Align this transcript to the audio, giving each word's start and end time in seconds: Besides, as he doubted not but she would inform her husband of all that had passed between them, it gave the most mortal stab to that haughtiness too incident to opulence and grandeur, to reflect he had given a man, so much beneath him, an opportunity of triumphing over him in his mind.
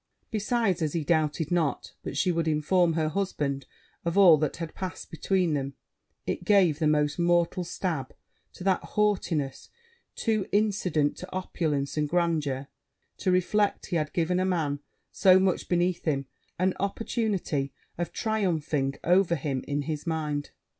Besides, 0.31 0.81
as 0.81 0.93
he 0.93 1.03
doubted 1.03 1.51
not 1.51 1.93
but 2.01 2.17
she 2.17 2.31
would 2.31 2.47
inform 2.47 2.93
her 2.93 3.07
husband 3.09 3.67
of 4.03 4.17
all 4.17 4.35
that 4.37 4.55
had 4.57 4.73
passed 4.73 5.11
between 5.11 5.53
them, 5.53 5.75
it 6.25 6.43
gave 6.43 6.79
the 6.79 6.87
most 6.87 7.19
mortal 7.19 7.63
stab 7.63 8.11
to 8.53 8.63
that 8.63 8.81
haughtiness 8.81 9.69
too 10.15 10.47
incident 10.51 11.17
to 11.17 11.31
opulence 11.31 11.97
and 11.97 12.09
grandeur, 12.09 12.67
to 13.17 13.29
reflect 13.29 13.85
he 13.85 13.95
had 13.95 14.11
given 14.11 14.39
a 14.39 14.43
man, 14.45 14.79
so 15.11 15.39
much 15.39 15.69
beneath 15.69 16.03
him, 16.03 16.25
an 16.57 16.73
opportunity 16.79 17.71
of 17.99 18.11
triumphing 18.11 18.95
over 19.03 19.35
him 19.35 19.63
in 19.67 19.83
his 19.83 20.07
mind. 20.07 20.49